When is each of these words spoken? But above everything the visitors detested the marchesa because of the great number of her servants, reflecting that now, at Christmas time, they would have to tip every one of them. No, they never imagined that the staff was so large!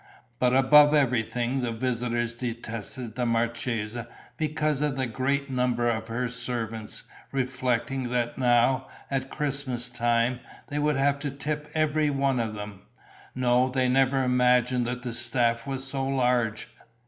But 0.39 0.55
above 0.55 0.95
everything 0.95 1.61
the 1.61 1.71
visitors 1.71 2.33
detested 2.33 3.13
the 3.13 3.27
marchesa 3.27 4.07
because 4.35 4.81
of 4.81 4.95
the 4.97 5.05
great 5.05 5.47
number 5.51 5.87
of 5.91 6.07
her 6.07 6.27
servants, 6.27 7.03
reflecting 7.31 8.09
that 8.09 8.35
now, 8.35 8.87
at 9.11 9.29
Christmas 9.29 9.89
time, 9.89 10.39
they 10.69 10.79
would 10.79 10.95
have 10.97 11.19
to 11.19 11.29
tip 11.29 11.67
every 11.75 12.09
one 12.09 12.39
of 12.39 12.55
them. 12.55 12.81
No, 13.35 13.69
they 13.69 13.87
never 13.87 14.23
imagined 14.23 14.87
that 14.87 15.03
the 15.03 15.13
staff 15.13 15.67
was 15.67 15.83
so 15.85 16.07
large! 16.07 16.67